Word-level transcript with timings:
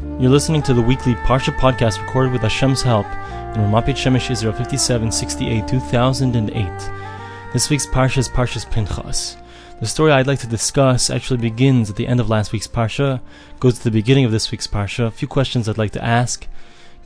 You're 0.00 0.30
listening 0.30 0.62
to 0.62 0.74
the 0.74 0.82
weekly 0.82 1.16
Parsha 1.16 1.52
podcast 1.58 2.00
recorded 2.00 2.32
with 2.32 2.42
Hashem's 2.42 2.82
help 2.82 3.06
in 3.06 3.62
Ramat 3.64 3.96
Shemesh 3.96 4.30
Israel 4.30 4.52
5768 4.52 5.66
2008. 5.66 7.52
This 7.52 7.68
week's 7.68 7.86
Parsha 7.86 8.18
is 8.18 8.28
Parshas 8.28 8.70
Pinchas. 8.70 9.36
The 9.80 9.88
story 9.88 10.12
I'd 10.12 10.28
like 10.28 10.38
to 10.38 10.46
discuss 10.46 11.10
actually 11.10 11.38
begins 11.38 11.90
at 11.90 11.96
the 11.96 12.06
end 12.06 12.20
of 12.20 12.30
last 12.30 12.52
week's 12.52 12.68
Parsha, 12.68 13.20
goes 13.58 13.78
to 13.78 13.84
the 13.84 13.90
beginning 13.90 14.24
of 14.24 14.30
this 14.30 14.52
week's 14.52 14.68
Parsha. 14.68 15.08
A 15.08 15.10
few 15.10 15.26
questions 15.26 15.68
I'd 15.68 15.78
like 15.78 15.92
to 15.92 16.04
ask, 16.04 16.46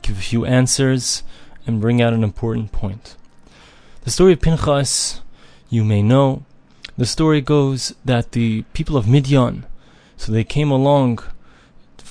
give 0.03 0.19
a 0.19 0.21
few 0.21 0.45
answers, 0.45 1.23
and 1.65 1.81
bring 1.81 1.99
out 1.99 2.13
an 2.13 2.23
important 2.23 2.71
point. 2.71 3.15
The 4.03 4.11
story 4.11 4.33
of 4.33 4.41
Pinchas, 4.41 5.21
you 5.67 5.83
may 5.83 6.03
know, 6.03 6.43
the 6.95 7.07
story 7.07 7.41
goes 7.41 7.95
that 8.05 8.33
the 8.33 8.61
people 8.73 8.97
of 8.97 9.07
Midian, 9.07 9.65
so 10.15 10.31
they 10.31 10.43
came 10.43 10.69
along 10.69 11.23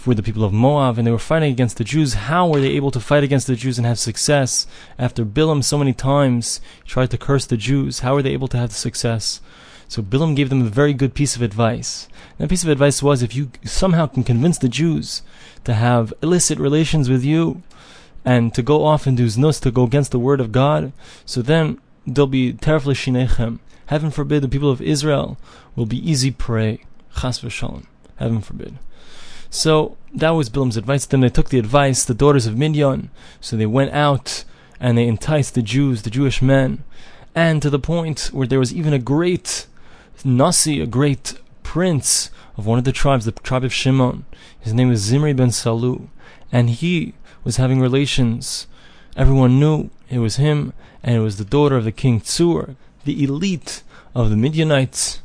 with 0.07 0.16
the 0.16 0.23
people 0.23 0.45
of 0.45 0.53
Moab 0.53 0.98
and 0.98 1.07
they 1.07 1.11
were 1.11 1.18
fighting 1.18 1.53
against 1.53 1.77
the 1.77 1.85
Jews. 1.85 2.14
How 2.14 2.48
were 2.48 2.61
they 2.61 2.71
able 2.71 2.90
to 2.90 3.00
fight 3.00 3.25
against 3.25 3.46
the 3.46 3.57
Jews 3.57 3.79
and 3.79 3.86
have 3.86 3.99
success 3.99 4.67
after 4.99 5.25
Bilam 5.25 5.63
so 5.63 5.79
many 5.79 5.93
times 5.93 6.61
tried 6.85 7.11
to 7.11 7.18
curse 7.18 7.46
the 7.46 7.57
Jews? 7.57 8.00
How 8.00 8.14
were 8.14 8.23
they 8.23 8.32
able 8.32 8.49
to 8.49 8.57
have 8.57 8.73
success? 8.73 9.40
So 9.89 10.03
Bilam 10.03 10.35
gave 10.35 10.49
them 10.49 10.62
a 10.62 10.71
very 10.71 10.95
good 10.95 11.14
piece 11.14 11.36
of 11.36 11.43
advice. 11.43 12.09
That 12.39 12.49
piece 12.49 12.64
of 12.64 12.71
advice 12.71 13.03
was 13.03 13.23
if 13.23 13.35
you 13.35 13.50
somehow 13.64 14.07
can 14.07 14.25
convince 14.25 14.59
the 14.59 14.68
Jews 14.68 15.23
to 15.64 15.75
have 15.75 16.14
illicit 16.23 16.59
relations 16.59 17.09
with 17.11 17.25
you 17.25 17.62
and 18.25 18.54
to 18.54 18.62
go 18.62 18.84
off 18.84 19.07
and 19.07 19.17
do 19.17 19.26
znus, 19.26 19.61
to 19.61 19.71
go 19.71 19.84
against 19.84 20.11
the 20.11 20.18
word 20.18 20.40
of 20.40 20.53
God, 20.53 20.93
so 21.25 21.43
then 21.43 21.79
they'll 22.07 22.26
be 22.26 22.53
terribly 22.53 22.95
shinechem. 22.95 23.59
Heaven 23.87 24.11
forbid 24.11 24.43
the 24.43 24.48
people 24.48 24.71
of 24.71 24.81
Israel 24.81 25.39
will 25.76 25.87
be 25.87 26.11
easy 26.11 26.31
prey. 26.31 26.84
Chas 27.21 27.40
v'shalom. 27.40 27.84
Heaven 28.17 28.40
forbid. 28.40 28.79
So 29.52 29.98
that 30.14 30.30
was 30.30 30.48
Bilam's 30.48 30.79
advice. 30.79 31.04
Then 31.04 31.20
they 31.20 31.29
took 31.29 31.50
the 31.50 31.58
advice, 31.58 32.05
the 32.05 32.14
daughters 32.14 32.47
of 32.47 32.56
Midian. 32.56 33.11
So 33.38 33.55
they 33.55 33.66
went 33.66 33.92
out 33.92 34.44
and 34.81 34.97
they 34.97 35.06
enticed 35.06 35.55
the 35.55 35.61
Jews, 35.61 36.03
the 36.03 36.11
Jewish 36.11 36.41
men, 36.41 36.83
and 37.34 37.61
to 37.61 37.69
the 37.69 37.78
point 37.78 38.31
where 38.33 38.47
there 38.47 38.59
was 38.59 38.72
even 38.72 38.94
a 38.94 38.98
great 38.98 39.67
Nasi, 40.25 40.81
a 40.81 40.86
great 40.86 41.34
prince 41.62 42.31
of 42.56 42.64
one 42.64 42.78
of 42.78 42.84
the 42.84 42.92
tribes, 42.92 43.27
the 43.27 43.33
tribe 43.33 43.62
of 43.62 43.75
Shimon. 43.75 44.25
His 44.59 44.72
name 44.72 44.89
was 44.89 45.00
Zimri 45.00 45.34
ben 45.34 45.48
Salu, 45.48 46.09
and 46.50 46.70
he 46.70 47.12
was 47.44 47.59
having 47.59 47.78
relations. 47.78 48.66
Everyone 49.16 49.61
knew 49.61 49.91
it 50.09 50.20
was 50.20 50.37
him, 50.37 50.72
and 51.03 51.14
it 51.14 51.20
was 51.20 51.37
the 51.37 51.44
daughter 51.44 51.77
of 51.77 51.84
the 51.84 51.92
king 51.92 52.20
Tzur, 52.22 52.75
the 53.05 53.22
elite 53.22 53.83
of 54.14 54.31
the 54.31 54.37
Midianites. 54.37 55.20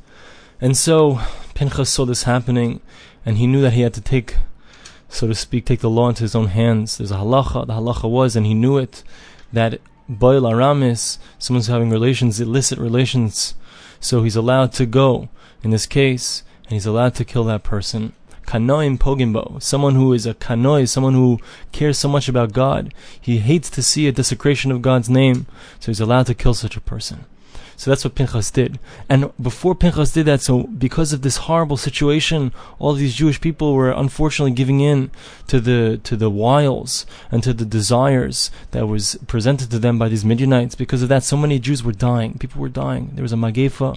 And 0.59 0.75
so 0.75 1.21
Pinchas 1.53 1.89
saw 1.89 2.05
this 2.05 2.23
happening, 2.23 2.81
and 3.27 3.37
he 3.37 3.45
knew 3.45 3.59
that 3.59 3.73
he 3.73 3.81
had 3.81 3.93
to 3.93 3.99
take, 3.99 4.37
so 5.09 5.27
to 5.27 5.35
speak, 5.35 5.65
take 5.65 5.81
the 5.81 5.89
law 5.89 6.07
into 6.07 6.23
his 6.23 6.33
own 6.33 6.47
hands. 6.47 6.97
There's 6.97 7.11
a 7.11 7.15
halacha. 7.15 7.67
The 7.67 7.73
halacha 7.73 8.09
was, 8.09 8.37
and 8.37 8.45
he 8.45 8.53
knew 8.53 8.77
it, 8.77 9.03
that 9.51 9.81
boil 10.07 10.47
aramis, 10.47 11.19
someone's 11.37 11.67
having 11.67 11.89
relations, 11.89 12.39
illicit 12.39 12.79
relations, 12.79 13.55
so 13.99 14.23
he's 14.23 14.37
allowed 14.37 14.71
to 14.73 14.85
go 14.85 15.27
in 15.61 15.71
this 15.71 15.85
case, 15.85 16.43
and 16.63 16.71
he's 16.71 16.85
allowed 16.85 17.15
to 17.15 17.25
kill 17.25 17.43
that 17.43 17.63
person. 17.63 18.13
Kanoim 18.45 18.97
pogimbo, 18.97 19.61
someone 19.61 19.95
who 19.95 20.13
is 20.13 20.25
a 20.25 20.33
kanoi, 20.33 20.87
someone 20.87 21.13
who 21.13 21.37
cares 21.73 21.97
so 21.97 22.07
much 22.07 22.29
about 22.29 22.53
God. 22.53 22.93
He 23.19 23.39
hates 23.39 23.69
to 23.71 23.83
see 23.83 24.07
a 24.07 24.13
desecration 24.13 24.71
of 24.71 24.81
God's 24.81 25.09
name, 25.09 25.47
so 25.81 25.87
he's 25.87 25.99
allowed 25.99 26.27
to 26.27 26.33
kill 26.33 26.53
such 26.53 26.77
a 26.77 26.81
person. 26.81 27.25
So 27.77 27.91
that's 27.91 28.03
what 28.03 28.15
Pinchas 28.15 28.49
did. 28.49 28.79
And 29.07 29.31
before 29.39 29.75
Pinchas 29.75 30.11
did 30.11 30.25
that, 30.25 30.41
so 30.41 30.63
because 30.63 31.13
of 31.13 31.21
this 31.21 31.37
horrible 31.37 31.77
situation, 31.77 32.51
all 32.79 32.93
these 32.93 33.13
Jewish 33.13 33.39
people 33.39 33.75
were 33.75 33.91
unfortunately 33.91 34.51
giving 34.51 34.79
in 34.81 35.11
to 35.45 35.59
the 35.59 35.99
to 36.03 36.15
the 36.15 36.31
wiles 36.31 37.05
and 37.31 37.43
to 37.43 37.53
the 37.53 37.65
desires 37.65 38.49
that 38.71 38.87
was 38.87 39.15
presented 39.27 39.69
to 39.69 39.77
them 39.77 39.99
by 39.99 40.09
these 40.09 40.25
Midianites. 40.25 40.73
Because 40.73 41.03
of 41.03 41.09
that, 41.09 41.23
so 41.23 41.37
many 41.37 41.59
Jews 41.59 41.83
were 41.83 41.91
dying. 41.91 42.39
People 42.39 42.59
were 42.61 42.67
dying. 42.67 43.11
There 43.13 43.21
was 43.21 43.33
a 43.33 43.37
magefa. 43.37 43.95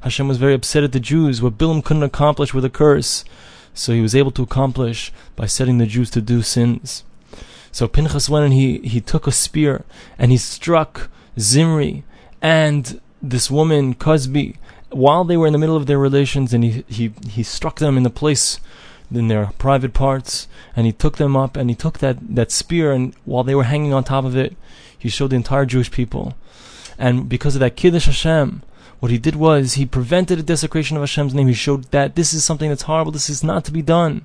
Hashem 0.00 0.26
was 0.26 0.38
very 0.38 0.52
upset 0.52 0.82
at 0.82 0.90
the 0.90 0.98
Jews. 0.98 1.40
What 1.40 1.56
Bilam 1.56 1.84
couldn't 1.84 2.02
accomplish 2.02 2.52
with 2.52 2.64
a 2.64 2.70
curse, 2.70 3.24
so 3.72 3.92
he 3.92 4.00
was 4.00 4.16
able 4.16 4.32
to 4.32 4.42
accomplish 4.42 5.12
by 5.36 5.46
setting 5.46 5.78
the 5.78 5.86
Jews 5.86 6.10
to 6.10 6.20
do 6.20 6.42
sins. 6.42 7.04
So 7.70 7.86
Pinchas 7.86 8.28
went 8.28 8.44
and 8.44 8.54
he, 8.54 8.78
he 8.78 9.00
took 9.00 9.28
a 9.28 9.32
spear 9.32 9.84
and 10.18 10.32
he 10.32 10.36
struck 10.36 11.10
Zimri 11.38 12.02
and 12.42 13.00
this 13.30 13.50
woman, 13.50 13.94
Cozbi, 13.94 14.56
while 14.90 15.24
they 15.24 15.36
were 15.36 15.46
in 15.46 15.52
the 15.52 15.58
middle 15.58 15.76
of 15.76 15.86
their 15.86 15.98
relations, 15.98 16.52
and 16.52 16.62
he, 16.62 16.84
he, 16.88 17.12
he 17.28 17.42
struck 17.42 17.78
them 17.78 17.96
in 17.96 18.02
the 18.02 18.10
place 18.10 18.60
in 19.12 19.28
their 19.28 19.46
private 19.58 19.92
parts, 19.92 20.48
and 20.76 20.86
he 20.86 20.92
took 20.92 21.16
them 21.16 21.36
up, 21.36 21.56
and 21.56 21.70
he 21.70 21.76
took 21.76 21.98
that, 21.98 22.16
that 22.34 22.50
spear, 22.50 22.92
and 22.92 23.14
while 23.24 23.44
they 23.44 23.54
were 23.54 23.64
hanging 23.64 23.92
on 23.92 24.04
top 24.04 24.24
of 24.24 24.36
it, 24.36 24.56
he 24.98 25.08
showed 25.08 25.30
the 25.30 25.36
entire 25.36 25.66
Jewish 25.66 25.90
people. 25.90 26.34
And 26.98 27.28
because 27.28 27.56
of 27.56 27.60
that 27.60 27.76
Kiddush 27.76 28.06
Hashem, 28.06 28.62
what 29.00 29.10
he 29.10 29.18
did 29.18 29.36
was 29.36 29.74
he 29.74 29.84
prevented 29.84 30.38
a 30.38 30.42
desecration 30.42 30.96
of 30.96 31.02
Hashem's 31.02 31.34
name. 31.34 31.48
He 31.48 31.54
showed 31.54 31.84
that 31.90 32.14
this 32.14 32.32
is 32.32 32.44
something 32.44 32.70
that's 32.70 32.82
horrible. 32.82 33.12
This 33.12 33.28
is 33.28 33.44
not 33.44 33.64
to 33.66 33.72
be 33.72 33.82
done. 33.82 34.24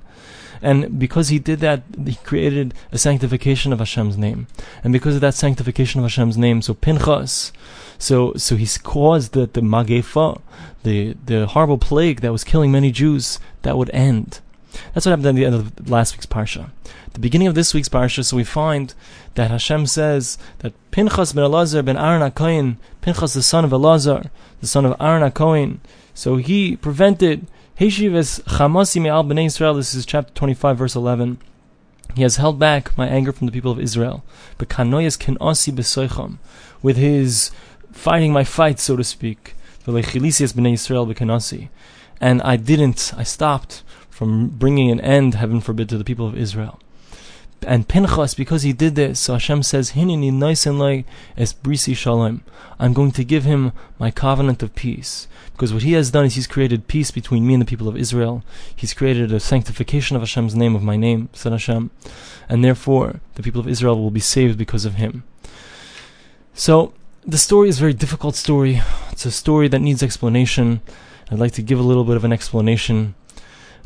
And 0.61 0.99
because 0.99 1.29
he 1.29 1.39
did 1.39 1.59
that, 1.59 1.83
he 2.05 2.15
created 2.15 2.73
a 2.91 2.97
sanctification 2.97 3.71
of 3.71 3.79
Hashem's 3.79 4.17
name. 4.17 4.47
And 4.83 4.91
because 4.91 5.15
of 5.15 5.21
that 5.21 5.33
sanctification 5.33 5.99
of 5.99 6.05
Hashem's 6.05 6.37
name, 6.37 6.61
so 6.61 6.73
Pinchas, 6.73 7.51
so 7.97 8.33
so 8.35 8.55
he's 8.55 8.77
caused 8.77 9.33
that 9.33 9.53
the 9.53 9.61
magefa, 9.61 10.41
the 10.83 11.15
the 11.25 11.47
horrible 11.47 11.77
plague 11.77 12.21
that 12.21 12.31
was 12.31 12.43
killing 12.43 12.71
many 12.71 12.91
Jews, 12.91 13.39
that 13.61 13.77
would 13.77 13.89
end. 13.91 14.39
That's 14.93 15.05
what 15.05 15.11
happened 15.11 15.27
at 15.27 15.35
the 15.35 15.45
end 15.45 15.55
of 15.55 15.89
last 15.89 16.15
week's 16.15 16.25
parsha. 16.25 16.69
The 17.13 17.19
beginning 17.19 17.47
of 17.47 17.55
this 17.55 17.73
week's 17.73 17.89
parsha, 17.89 18.23
so 18.23 18.37
we 18.37 18.43
find 18.43 18.93
that 19.35 19.49
Hashem 19.49 19.87
says 19.87 20.37
that 20.59 20.73
Pinchas 20.91 21.33
ben 21.33 21.43
Elazar 21.43 21.83
ben 21.83 21.97
Aaron 21.97 22.29
HaKohen, 22.31 22.77
Pinchas 23.01 23.33
the 23.33 23.41
son 23.41 23.65
of 23.65 23.71
Elazar, 23.71 24.29
the 24.61 24.67
son 24.67 24.85
of 24.85 24.95
Aaron 24.99 25.29
HaKohen, 25.29 25.79
so 26.13 26.37
he 26.37 26.75
prevented 26.75 27.47
Heshivas 27.79 28.41
Chamasi 28.41 29.01
me'al 29.01 29.23
b'nei 29.23 29.45
Israel. 29.45 29.75
This 29.75 29.95
is 29.95 30.05
chapter 30.05 30.33
25, 30.33 30.77
verse 30.77 30.95
11. 30.97 31.37
He 32.13 32.23
has 32.23 32.35
held 32.35 32.59
back 32.59 32.97
my 32.97 33.07
anger 33.07 33.31
from 33.31 33.47
the 33.47 33.53
people 33.53 33.71
of 33.71 33.79
Israel. 33.79 34.21
But 34.57 34.67
kanoyas 34.67 35.17
asi 35.39 35.71
b'soicham, 35.71 36.39
with 36.81 36.97
his 36.97 37.51
fighting 37.93 38.33
my 38.33 38.43
fight, 38.43 38.81
so 38.81 38.97
to 38.97 39.03
speak. 39.05 39.55
b'nei 40.51 40.73
Israel 40.73 41.69
And 42.19 42.41
I 42.41 42.57
didn't, 42.57 43.13
I 43.15 43.23
stopped 43.23 43.83
from 44.09 44.49
bringing 44.49 44.91
an 44.91 44.99
end, 44.99 45.35
heaven 45.35 45.61
forbid, 45.61 45.87
to 45.87 45.97
the 45.97 46.03
people 46.03 46.27
of 46.27 46.37
Israel. 46.37 46.81
And 47.63 47.87
Pinchas, 47.87 48.33
because 48.35 48.63
he 48.63 48.71
did 48.71 48.95
this, 48.95 49.19
so 49.19 49.33
Hashem 49.33 49.63
says, 49.63 49.91
Hinini 49.91 50.31
noisenloi 50.31 51.03
es 51.37 51.53
brisi 51.53 51.95
shalom. 51.95 52.41
I'm 52.79 52.93
going 52.93 53.11
to 53.11 53.23
give 53.25 53.43
him 53.43 53.73
my 53.97 54.11
covenant 54.11 54.63
of 54.63 54.75
peace. 54.75 55.27
Because 55.51 55.73
what 55.73 55.83
he 55.83 55.91
has 55.93 56.11
done 56.11 56.25
is 56.25 56.35
he's 56.35 56.47
created 56.47 56.87
peace 56.87 57.11
between 57.11 57.45
me 57.45 57.53
and 57.53 57.61
the 57.61 57.65
people 57.65 57.89
of 57.89 57.97
Israel. 57.97 58.43
He's 58.73 58.93
created 58.93 59.33
a 59.33 59.41
sanctification 59.41 60.15
of 60.15 60.21
Hashem's 60.21 60.55
name, 60.55 60.73
of 60.73 60.83
my 60.83 60.95
name, 60.95 61.27
said 61.33 61.51
Hashem. 61.51 61.91
And 62.47 62.63
therefore, 62.63 63.19
the 63.35 63.43
people 63.43 63.59
of 63.59 63.67
Israel 63.67 63.99
will 63.99 64.11
be 64.11 64.21
saved 64.21 64.57
because 64.57 64.85
of 64.85 64.93
him. 64.93 65.23
So, 66.53 66.93
the 67.25 67.37
story 67.37 67.67
is 67.67 67.77
a 67.77 67.81
very 67.81 67.93
difficult 67.93 68.35
story. 68.35 68.81
It's 69.11 69.25
a 69.25 69.31
story 69.31 69.67
that 69.67 69.79
needs 69.79 70.01
explanation. 70.01 70.79
I'd 71.29 71.39
like 71.39 71.51
to 71.53 71.61
give 71.61 71.77
a 71.77 71.83
little 71.83 72.05
bit 72.05 72.15
of 72.15 72.23
an 72.23 72.31
explanation. 72.31 73.15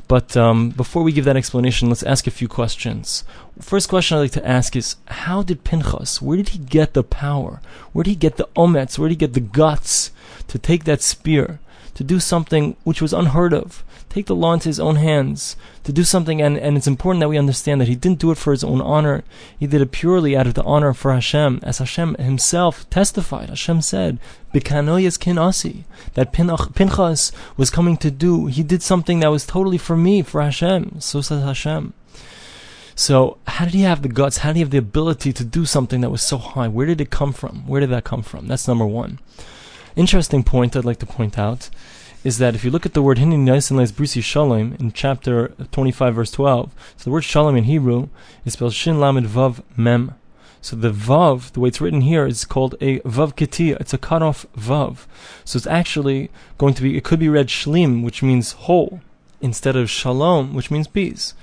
But 0.08 0.36
um, 0.36 0.70
before 0.70 1.02
we 1.02 1.12
give 1.12 1.26
that 1.26 1.38
explanation, 1.38 1.90
let's 1.90 2.04
ask 2.04 2.28
a 2.28 2.32
few 2.32 2.48
questions. 2.48 3.24
First 3.60 3.90
question 3.90 4.18
I'd 4.18 4.22
like 4.22 4.32
to 4.32 4.48
ask 4.48 4.76
is 4.76 4.98
How 5.08 5.44
did 5.44 5.64
Pinchas, 5.64 6.22
where 6.22 6.38
did 6.38 6.50
he 6.50 6.60
get 6.60 6.94
the 6.94 7.04
power? 7.04 7.62
Where 7.94 8.04
did 8.04 8.12
he 8.12 8.16
get 8.16 8.38
the 8.38 8.50
omets? 8.56 8.98
Where 8.98 9.08
did 9.08 9.14
he 9.16 9.28
get 9.28 9.34
the 9.34 9.40
guts 9.40 10.12
to 10.48 10.60
take 10.60 10.84
that 10.84 11.02
spear, 11.02 11.60
to 11.94 12.04
do 12.04 12.20
something 12.20 12.76
which 12.84 13.02
was 13.02 13.14
unheard 13.14 13.54
of? 13.54 13.84
Take 14.14 14.28
the 14.28 14.36
law 14.36 14.54
into 14.54 14.70
his 14.70 14.80
own 14.80 14.98
hands 14.98 15.56
to 15.84 15.92
do 15.92 16.04
something, 16.04 16.40
and, 16.40 16.56
and 16.58 16.78
it's 16.78 16.88
important 16.88 17.22
that 17.22 17.30
we 17.30 17.38
understand 17.38 17.82
that 17.82 17.88
he 17.88 17.96
didn't 17.96 18.20
do 18.20 18.30
it 18.30 18.38
for 18.38 18.52
his 18.52 18.64
own 18.64 18.80
honor. 18.80 19.24
He 19.60 19.66
did 19.66 19.82
it 19.82 19.92
purely 19.92 20.38
out 20.38 20.46
of 20.46 20.54
the 20.54 20.64
honor 20.64 20.94
for 20.94 21.12
Hashem, 21.12 21.60
as 21.64 21.80
Hashem 21.80 22.16
himself 22.16 22.88
testified. 22.92 23.50
Hashem 23.50 23.82
said, 23.82 24.20
"Bikanoyas 24.54 25.18
kinasi," 25.18 25.84
that 26.14 26.32
Pinchas 26.32 27.32
was 27.58 27.72
coming 27.72 27.98
to 27.98 28.12
do. 28.12 28.46
He 28.46 28.62
did 28.62 28.84
something 28.84 29.20
that 29.22 29.32
was 29.32 29.48
totally 29.48 29.80
for 29.80 29.98
me, 29.98 30.22
for 30.22 30.42
Hashem. 30.42 30.98
So 31.00 31.22
says 31.22 31.44
Hashem. 31.44 31.94
So, 32.96 33.38
how 33.48 33.66
did 33.66 33.74
he 33.74 33.82
have 33.82 34.04
the 34.04 34.10
guts? 34.10 34.38
How 34.38 34.50
did 34.50 34.58
he 34.58 34.62
have 34.62 34.70
the 34.70 34.78
ability 34.78 35.34
to 35.34 35.44
do 35.44 35.66
something 35.66 36.02
that 36.02 36.12
was 36.12 36.22
so 36.22 36.38
high? 36.38 36.68
Where 36.68 36.86
did 36.86 37.02
it 37.02 37.10
come 37.10 37.34
from? 37.34 37.66
Where 37.68 37.82
did 37.82 37.90
that 37.90 38.04
come 38.04 38.22
from? 38.22 38.48
That's 38.48 38.68
number 38.68 38.86
one. 38.86 39.18
Interesting 39.96 40.44
point 40.44 40.76
I'd 40.76 40.86
like 40.86 41.00
to 41.00 41.08
point 41.08 41.40
out 41.40 41.72
is 42.24 42.38
that 42.38 42.56
if 42.56 42.64
you 42.64 42.72
look 42.72 42.86
at 42.86 42.94
the 42.94 43.02
word 43.02 43.18
Hinin 43.18 43.46
Yaisin 43.46 43.76
Brusi 43.92 44.24
Shalom 44.24 44.76
in 44.80 44.94
chapter 44.94 45.50
25, 45.72 46.16
verse 46.16 46.32
12, 46.32 46.72
so 46.96 47.04
the 47.04 47.10
word 47.10 47.26
Shalom 47.26 47.58
in 47.58 47.66
Hebrew 47.66 48.08
is 48.46 48.54
spelled 48.54 48.74
Shin 48.74 49.00
Lamed 49.00 49.28
Vav 49.28 49.62
Mem. 49.76 50.16
So 50.62 50.78
the 50.78 50.92
Vav, 50.92 51.52
the 51.52 51.60
way 51.60 51.68
it's 51.68 51.82
written 51.82 52.00
here, 52.02 52.26
is 52.26 52.46
called 52.46 52.76
a 52.80 53.00
Vav 53.02 53.36
Ketia. 53.36 53.78
It's 53.82 53.94
a 53.94 53.98
cut 53.98 54.22
off 54.22 54.46
Vav. 54.58 55.06
So 55.44 55.58
it's 55.58 55.68
actually 55.68 56.32
going 56.58 56.74
to 56.76 56.82
be, 56.82 56.96
it 56.96 57.04
could 57.04 57.20
be 57.20 57.28
read 57.28 57.48
Shlim, 57.48 58.04
which 58.06 58.24
means 58.24 58.54
whole, 58.54 59.02
instead 59.42 59.76
of 59.76 59.90
Shalom, 59.90 60.54
which 60.54 60.72
means 60.72 60.88
peace. 60.88 61.34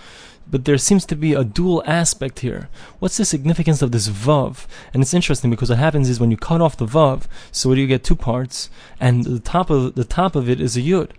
But 0.50 0.64
there 0.64 0.78
seems 0.78 1.06
to 1.06 1.16
be 1.16 1.32
a 1.32 1.44
dual 1.44 1.82
aspect 1.86 2.40
here. 2.40 2.68
What's 2.98 3.16
the 3.16 3.24
significance 3.24 3.82
of 3.82 3.92
this 3.92 4.08
vav? 4.08 4.66
And 4.92 5.02
it's 5.02 5.14
interesting 5.14 5.50
because 5.50 5.70
what 5.70 5.78
happens 5.78 6.08
is 6.08 6.20
when 6.20 6.30
you 6.30 6.36
cut 6.36 6.60
off 6.60 6.76
the 6.76 6.86
vav, 6.86 7.24
so 7.52 7.72
you 7.72 7.86
get 7.86 8.04
two 8.04 8.16
parts, 8.16 8.70
and 8.98 9.24
the 9.24 9.40
top 9.40 9.70
of 9.70 9.94
the 9.94 10.04
top 10.04 10.34
of 10.34 10.48
it 10.48 10.60
is 10.60 10.76
a 10.76 10.80
yud, 10.80 11.10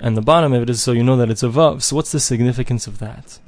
and 0.00 0.16
the 0.16 0.22
bottom 0.22 0.52
of 0.52 0.62
it 0.62 0.70
is 0.70 0.82
so 0.82 0.92
you 0.92 1.04
know 1.04 1.16
that 1.16 1.30
it's 1.30 1.42
a 1.42 1.48
vav. 1.48 1.82
So 1.82 1.96
what's 1.96 2.12
the 2.12 2.20
significance 2.20 2.86
of 2.86 2.98
that? 2.98 3.38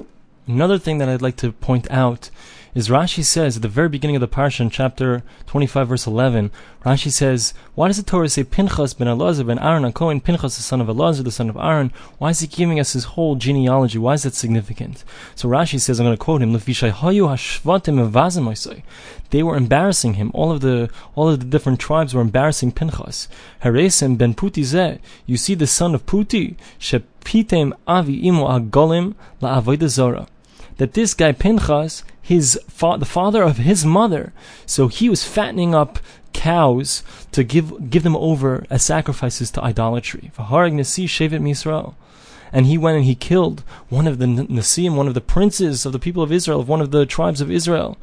Another 0.46 0.78
thing 0.78 0.98
that 0.98 1.08
I'd 1.08 1.22
like 1.22 1.36
to 1.36 1.52
point 1.52 1.90
out 1.90 2.30
is 2.74 2.88
Rashi 2.88 3.24
says 3.24 3.56
at 3.56 3.62
the 3.62 3.68
very 3.68 3.88
beginning 3.88 4.16
of 4.16 4.20
the 4.20 4.28
parsha 4.28 4.60
in 4.60 4.68
chapter 4.68 5.22
25 5.46 5.88
verse 5.88 6.06
11, 6.06 6.50
Rashi 6.84 7.12
says, 7.12 7.54
why 7.76 7.86
does 7.86 7.98
the 7.98 8.02
Torah 8.02 8.28
say 8.28 8.42
Pinchas 8.42 8.94
ben 8.94 9.06
Elazar 9.06 9.46
ben 9.46 9.60
Aaron 9.60 9.92
Cohen, 9.92 10.20
Pinchas 10.20 10.56
the 10.56 10.62
son 10.62 10.80
of 10.80 10.88
Elazar, 10.88 11.22
the 11.22 11.30
son 11.30 11.48
of 11.48 11.56
Aaron? 11.56 11.92
Why 12.18 12.30
is 12.30 12.40
he 12.40 12.48
giving 12.48 12.80
us 12.80 12.92
his 12.92 13.04
whole 13.04 13.36
genealogy? 13.36 13.98
Why 13.98 14.14
is 14.14 14.24
that 14.24 14.34
significant? 14.34 15.04
So 15.36 15.48
Rashi 15.48 15.80
says, 15.80 16.00
I'm 16.00 16.06
going 16.06 16.16
to 16.16 16.22
quote 16.22 16.42
him, 16.42 16.52
They 19.30 19.42
were 19.42 19.56
embarrassing 19.56 20.14
him. 20.14 20.30
All 20.34 20.50
of 20.50 20.60
the 20.60 20.90
all 21.14 21.28
of 21.28 21.38
the 21.38 21.46
different 21.46 21.78
tribes 21.78 22.12
were 22.12 22.20
embarrassing 22.20 22.72
Pinchas. 22.72 23.28
Haresim 23.62 24.18
ben 24.18 24.34
Puti 24.34 25.00
You 25.26 25.36
see 25.36 25.54
the 25.54 25.66
son 25.68 25.94
of 25.94 26.06
Puti, 26.06 26.56
Shepitem 26.80 27.72
avi 27.86 28.26
imo 28.26 28.48
agolim 28.48 29.14
la 29.40 29.60
zora 29.88 30.26
that 30.76 30.94
this 30.94 31.14
guy 31.14 31.32
Pinchas, 31.32 32.04
his 32.20 32.58
fa- 32.68 32.96
the 32.98 33.04
father 33.04 33.42
of 33.42 33.58
his 33.58 33.84
mother, 33.84 34.32
so 34.66 34.88
he 34.88 35.08
was 35.08 35.24
fattening 35.24 35.74
up 35.74 35.98
cows 36.32 37.02
to 37.32 37.44
give 37.44 37.90
give 37.90 38.02
them 38.02 38.16
over 38.16 38.66
as 38.68 38.82
sacrifices 38.82 39.50
to 39.52 39.62
idolatry. 39.62 40.30
And 42.52 42.66
he 42.66 42.78
went 42.78 42.96
and 42.96 43.04
he 43.04 43.14
killed 43.14 43.62
one 43.88 44.06
of 44.06 44.18
the 44.18 44.26
Nasim, 44.26 44.94
one 44.94 45.08
of 45.08 45.14
the 45.14 45.20
princes 45.20 45.86
of 45.86 45.92
the 45.92 45.98
people 45.98 46.22
of 46.22 46.30
Israel, 46.32 46.60
of 46.60 46.68
one 46.68 46.80
of 46.80 46.90
the 46.90 47.06
tribes 47.06 47.40
of 47.40 47.50
Israel. 47.50 47.96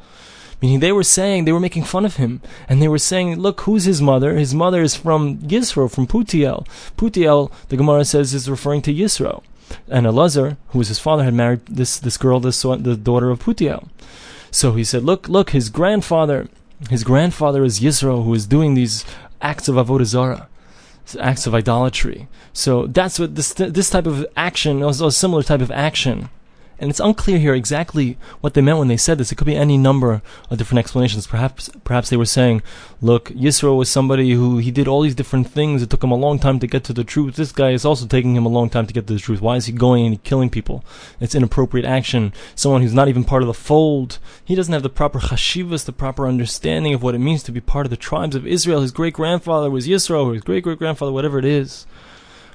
Meaning 0.60 0.80
they 0.80 0.92
were 0.92 1.02
saying, 1.02 1.44
they 1.44 1.52
were 1.52 1.58
making 1.58 1.84
fun 1.84 2.04
of 2.04 2.16
him. 2.16 2.40
And 2.68 2.80
they 2.80 2.86
were 2.86 2.98
saying, 2.98 3.40
look, 3.40 3.62
who's 3.62 3.84
his 3.84 4.00
mother? 4.00 4.36
His 4.36 4.54
mother 4.54 4.80
is 4.82 4.94
from 4.94 5.38
Yisro, 5.38 5.90
from 5.90 6.06
Putiel. 6.06 6.66
Putiel, 6.96 7.50
the 7.68 7.76
Gemara 7.76 8.04
says, 8.04 8.32
is 8.32 8.48
referring 8.48 8.82
to 8.82 8.94
Yisro 8.94 9.42
and 9.88 10.06
Elazar, 10.06 10.56
who 10.68 10.78
was 10.78 10.88
his 10.88 10.98
father, 10.98 11.24
had 11.24 11.34
married 11.34 11.60
this 11.66 11.98
this 11.98 12.16
girl, 12.16 12.40
this 12.40 12.62
the 12.62 12.96
daughter 12.96 13.30
of 13.30 13.40
Putiel. 13.40 13.88
So 14.50 14.72
he 14.72 14.84
said, 14.84 15.04
"Look, 15.04 15.28
look, 15.28 15.50
his 15.50 15.70
grandfather, 15.70 16.48
his 16.90 17.04
grandfather 17.04 17.64
is 17.64 17.80
Yisro, 17.80 18.24
who 18.24 18.34
is 18.34 18.46
doing 18.46 18.74
these 18.74 19.04
acts 19.40 19.68
of 19.68 19.76
avodah 19.76 20.04
zarah, 20.04 20.48
acts 21.18 21.46
of 21.46 21.54
idolatry. 21.54 22.28
So 22.52 22.86
that's 22.86 23.18
what 23.18 23.34
this 23.34 23.52
this 23.54 23.90
type 23.90 24.06
of 24.06 24.26
action, 24.36 24.82
or 24.82 24.90
a 24.90 25.10
similar 25.10 25.42
type 25.42 25.62
of 25.62 25.70
action." 25.70 26.28
And 26.82 26.90
it's 26.90 26.98
unclear 26.98 27.38
here 27.38 27.54
exactly 27.54 28.18
what 28.40 28.54
they 28.54 28.60
meant 28.60 28.78
when 28.80 28.88
they 28.88 28.96
said 28.96 29.16
this. 29.16 29.30
It 29.30 29.36
could 29.36 29.46
be 29.46 29.54
any 29.54 29.78
number 29.78 30.20
of 30.50 30.58
different 30.58 30.80
explanations. 30.80 31.28
Perhaps, 31.28 31.70
perhaps 31.84 32.10
they 32.10 32.16
were 32.16 32.26
saying, 32.26 32.60
"Look, 33.00 33.28
Yisro 33.30 33.76
was 33.76 33.88
somebody 33.88 34.32
who 34.32 34.58
he 34.58 34.72
did 34.72 34.88
all 34.88 35.02
these 35.02 35.14
different 35.14 35.48
things. 35.48 35.80
It 35.80 35.90
took 35.90 36.02
him 36.02 36.10
a 36.10 36.16
long 36.16 36.40
time 36.40 36.58
to 36.58 36.66
get 36.66 36.82
to 36.84 36.92
the 36.92 37.04
truth. 37.04 37.36
This 37.36 37.52
guy 37.52 37.70
is 37.70 37.84
also 37.84 38.06
taking 38.06 38.34
him 38.34 38.44
a 38.44 38.48
long 38.48 38.68
time 38.68 38.88
to 38.88 38.92
get 38.92 39.06
to 39.06 39.14
the 39.14 39.20
truth. 39.20 39.40
Why 39.40 39.54
is 39.54 39.66
he 39.66 39.72
going 39.72 40.06
and 40.06 40.24
killing 40.24 40.50
people? 40.50 40.84
It's 41.20 41.36
inappropriate 41.36 41.86
action. 41.86 42.32
Someone 42.56 42.82
who's 42.82 42.92
not 42.92 43.06
even 43.06 43.22
part 43.22 43.44
of 43.44 43.46
the 43.46 43.54
fold. 43.54 44.18
He 44.44 44.56
doesn't 44.56 44.72
have 44.74 44.82
the 44.82 44.88
proper 44.88 45.20
chashivas, 45.20 45.84
the 45.84 45.92
proper 45.92 46.26
understanding 46.26 46.94
of 46.94 47.02
what 47.04 47.14
it 47.14 47.20
means 47.20 47.44
to 47.44 47.52
be 47.52 47.60
part 47.60 47.86
of 47.86 47.90
the 47.90 47.96
tribes 47.96 48.34
of 48.34 48.44
Israel. 48.44 48.80
His 48.80 48.90
great 48.90 49.14
grandfather 49.14 49.70
was 49.70 49.86
Yisro, 49.86 50.26
or 50.26 50.34
his 50.34 50.42
great 50.42 50.64
great 50.64 50.80
grandfather, 50.80 51.12
whatever 51.12 51.38
it 51.38 51.44
is." 51.44 51.86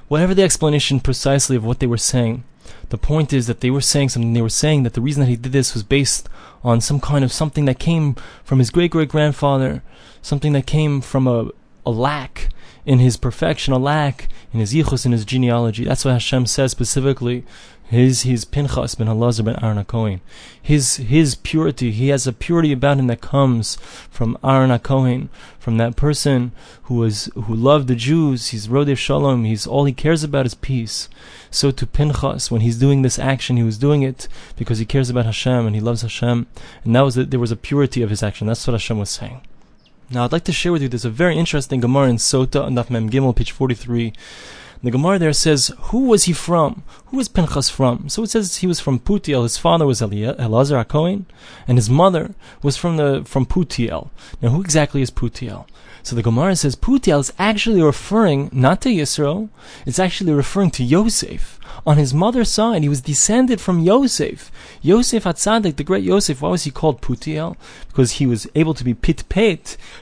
Whatever 0.08 0.34
the 0.34 0.42
explanation 0.42 1.00
precisely 1.00 1.56
of 1.56 1.64
what 1.64 1.80
they 1.80 1.86
were 1.86 1.96
saying, 1.96 2.44
the 2.90 2.98
point 2.98 3.32
is 3.32 3.46
that 3.46 3.60
they 3.60 3.70
were 3.70 3.80
saying 3.80 4.10
something. 4.10 4.32
They 4.32 4.42
were 4.42 4.48
saying 4.48 4.82
that 4.82 4.94
the 4.94 5.00
reason 5.00 5.20
that 5.20 5.28
he 5.28 5.36
did 5.36 5.52
this 5.52 5.74
was 5.74 5.82
based 5.82 6.28
on 6.62 6.80
some 6.80 7.00
kind 7.00 7.24
of 7.24 7.32
something 7.32 7.64
that 7.66 7.78
came 7.78 8.16
from 8.44 8.58
his 8.58 8.70
great 8.70 8.90
great 8.90 9.08
grandfather, 9.08 9.82
something 10.22 10.52
that 10.52 10.66
came 10.66 11.00
from 11.00 11.26
a, 11.26 11.50
a 11.88 11.90
lack 11.90 12.50
in 12.84 12.98
his 12.98 13.16
perfection, 13.16 13.72
a 13.72 13.78
lack 13.78 14.28
in 14.52 14.60
his 14.60 14.74
yichus, 14.74 15.06
in 15.06 15.12
his 15.12 15.24
genealogy. 15.24 15.84
That's 15.84 16.04
what 16.04 16.12
Hashem 16.12 16.46
says 16.46 16.70
specifically 16.70 17.44
his 17.88 18.22
his 18.22 18.44
Pinchas 18.44 18.94
ben 18.94 19.06
Elazar 19.06 19.46
ben 19.46 19.58
Aaron 19.62 19.82
Cohen. 19.84 20.20
His 20.60 20.96
his 20.96 21.34
purity, 21.34 21.90
he 21.90 22.08
has 22.08 22.26
a 22.26 22.32
purity 22.34 22.70
about 22.70 22.98
him 22.98 23.06
that 23.06 23.22
comes 23.22 23.76
from 24.10 24.36
Aaron 24.44 24.78
Cohen, 24.80 25.30
from 25.58 25.78
that 25.78 25.96
person 25.96 26.52
who 26.82 26.96
was 26.96 27.30
who 27.34 27.54
loved 27.54 27.88
the 27.88 27.96
Jews. 27.96 28.48
He's 28.48 28.68
Rodef 28.68 28.98
Shalom. 28.98 29.44
He's 29.44 29.66
all 29.66 29.86
he 29.86 29.94
cares 29.94 30.22
about 30.22 30.44
is 30.44 30.54
peace. 30.54 31.08
So 31.50 31.70
to 31.70 31.86
Pinchas, 31.86 32.50
when 32.50 32.60
he's 32.60 32.78
doing 32.78 33.00
this 33.00 33.18
action, 33.18 33.56
he 33.56 33.62
was 33.62 33.78
doing 33.78 34.02
it 34.02 34.28
because 34.56 34.78
he 34.78 34.84
cares 34.84 35.08
about 35.08 35.24
Hashem 35.24 35.66
and 35.66 35.74
he 35.74 35.80
loves 35.80 36.02
Hashem, 36.02 36.46
and 36.84 36.94
that 36.94 37.00
was 37.00 37.14
there 37.14 37.40
was 37.40 37.52
a 37.52 37.56
purity 37.56 38.02
of 38.02 38.10
his 38.10 38.22
action. 38.22 38.46
That's 38.46 38.66
what 38.66 38.74
Hashem 38.74 38.98
was 38.98 39.10
saying. 39.10 39.40
Now 40.10 40.24
I'd 40.24 40.32
like 40.32 40.44
to 40.44 40.52
share 40.52 40.72
with 40.72 40.82
you. 40.82 40.88
There's 40.88 41.04
a 41.04 41.10
very 41.10 41.36
interesting 41.36 41.80
Gemara 41.80 42.08
in 42.08 42.16
Sota, 42.16 42.68
Daf 42.70 42.90
Mem 42.90 43.10
Gimel, 43.10 43.36
page 43.36 43.52
43 43.52 44.12
the 44.82 44.90
Gemara 44.92 45.18
there 45.18 45.32
says, 45.32 45.72
who 45.90 46.06
was 46.06 46.24
he 46.24 46.32
from? 46.32 46.84
Who 47.06 47.16
was 47.16 47.28
Pinchas 47.28 47.68
from? 47.68 48.08
So 48.08 48.22
it 48.22 48.30
says 48.30 48.58
he 48.58 48.66
was 48.66 48.78
from 48.78 49.00
Putiel. 49.00 49.42
His 49.42 49.58
father 49.58 49.86
was 49.86 50.00
Elazar 50.00 50.84
HaKohen, 50.84 51.24
and 51.66 51.78
his 51.78 51.90
mother 51.90 52.34
was 52.62 52.76
from 52.76 52.96
the 52.96 53.24
from 53.24 53.44
Putiel. 53.44 54.10
Now, 54.40 54.50
who 54.50 54.60
exactly 54.60 55.02
is 55.02 55.10
Putiel? 55.10 55.66
So 56.04 56.14
the 56.14 56.22
Gemara 56.22 56.54
says 56.54 56.76
Putiel 56.76 57.18
is 57.18 57.32
actually 57.38 57.82
referring 57.82 58.50
not 58.52 58.80
to 58.82 58.88
Yisro, 58.88 59.48
it's 59.84 59.98
actually 59.98 60.32
referring 60.32 60.70
to 60.72 60.84
Yosef. 60.84 61.57
On 61.88 61.96
his 61.96 62.12
mother's 62.12 62.50
side, 62.50 62.82
he 62.82 62.88
was 62.90 63.00
descended 63.00 63.62
from 63.62 63.78
Yosef. 63.80 64.52
Yosef 64.82 65.24
Atzadik, 65.24 65.76
the 65.76 65.82
great 65.82 66.04
Yosef, 66.04 66.42
why 66.42 66.50
was 66.50 66.64
he 66.64 66.70
called 66.70 67.00
Putiel? 67.00 67.56
Because 67.86 68.10
he 68.20 68.26
was 68.26 68.46
able 68.54 68.74
to 68.74 68.84
be 68.84 68.92
pit 68.92 69.24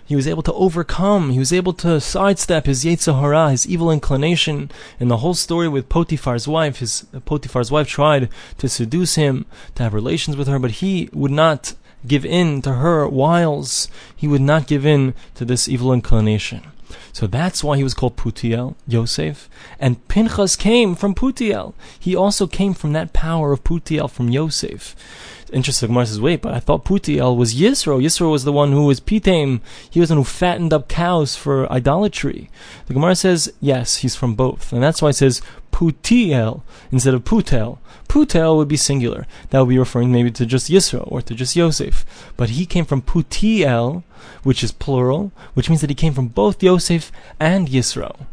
he 0.05 0.17
was 0.17 0.27
able 0.27 0.43
to 0.43 0.53
overcome, 0.55 1.31
he 1.31 1.39
was 1.39 1.53
able 1.53 1.73
to 1.75 2.01
sidestep 2.01 2.67
his 2.67 2.85
Yetzer 2.85 3.53
his 3.53 3.69
evil 3.69 3.93
inclination. 3.93 4.69
In 4.99 5.07
the 5.07 5.19
whole 5.19 5.35
story 5.35 5.69
with 5.69 5.89
Potiphar's 5.89 6.49
wife, 6.49 6.81
his 6.81 7.07
Potiphar's 7.25 7.71
wife 7.71 7.87
tried 7.87 8.31
to 8.59 8.69
seduce 8.69 9.15
him, 9.15 9.47
to 9.77 9.85
have 9.85 9.95
relations 9.95 10.37
with 10.37 10.49
her, 10.49 10.59
but 10.59 10.83
he 10.83 11.09
would 11.13 11.31
not 11.31 11.75
give 12.05 12.27
in 12.27 12.63
to 12.63 12.73
her 12.73 13.07
wiles. 13.07 13.87
He 14.17 14.27
would 14.27 14.41
not 14.41 14.67
give 14.67 14.85
in 14.85 15.15
to 15.37 15.45
this 15.45 15.69
evil 15.69 15.93
inclination. 15.93 16.63
So 17.13 17.27
that's 17.27 17.65
why 17.65 17.77
he 17.77 17.85
was 17.85 17.95
called 17.95 18.17
Putiel, 18.17 18.75
Yosef. 18.87 19.49
And 19.79 20.07
Pinchas 20.09 20.57
came 20.57 20.95
from 20.95 21.15
Putiel. 21.15 21.75
He 21.99 22.15
also 22.15 22.47
came 22.47 22.75
from 22.75 22.93
that 22.93 23.13
power 23.13 23.53
of 23.53 23.65
Putiel, 23.65 24.11
from 24.11 24.29
Yosef. 24.29 24.95
Interesting, 25.53 25.89
Gemara 25.89 26.07
says, 26.07 26.21
wait, 26.21 26.43
but 26.43 26.55
I 26.55 26.59
thought 26.59 26.85
Putiel 26.85 27.37
was 27.37 27.55
Yisro. 27.55 28.03
Yisro 28.03 28.33
was 28.33 28.45
the 28.45 28.53
one 28.53 28.73
who 28.73 28.85
was 28.85 28.99
Pitam. 28.99 29.61
He 29.89 30.01
was 30.01 30.09
the 30.09 30.17
one 30.17 30.23
who 30.23 30.25
fattened 30.25 30.73
up 30.73 30.89
cows 30.89 31.37
for 31.37 31.71
idolatry. 31.73 32.51
The 32.87 32.95
Gemara 32.95 33.15
says, 33.15 33.53
yes, 33.61 33.99
he's 33.99 34.17
from 34.17 34.35
both. 34.35 34.73
And 34.73 34.83
that's 34.83 35.01
why 35.01 35.11
it 35.11 35.15
says 35.15 35.41
Putiel 35.77 36.63
instead 36.91 37.13
of 37.13 37.25
Putel. 37.25 37.77
Putel 38.09 38.57
would 38.57 38.67
be 38.67 38.79
singular. 38.79 39.27
That 39.51 39.61
would 39.61 39.69
be 39.69 39.79
referring 39.79 40.11
maybe 40.11 40.31
to 40.31 40.47
just 40.47 40.71
Yisro 40.71 41.07
or 41.13 41.21
to 41.21 41.35
just 41.35 41.55
Yosef. 41.55 42.07
But 42.35 42.49
he 42.49 42.65
came 42.65 42.87
from 42.87 43.03
Putiel, 43.03 44.03
which 44.43 44.65
is 44.65 44.73
plural, 44.73 45.33
which 45.53 45.69
means 45.69 45.83
that 45.83 45.91
he 45.91 45.95
came 45.95 46.15
from 46.15 46.29
both 46.29 46.63
Yosef 46.63 47.13
and 47.39 47.69
Yisro. 47.69 48.25